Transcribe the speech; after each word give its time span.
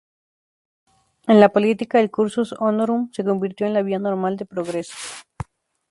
En 1.33 1.39
la 1.39 1.49
política, 1.57 1.99
el 2.03 2.09
"cursus 2.17 2.55
honorum" 2.57 3.07
se 3.13 3.23
convirtió 3.23 3.67
en 3.67 3.75
la 3.75 3.83
vía 3.83 3.99
normal 3.99 4.35
de 4.35 4.47
progreso. 4.47 4.95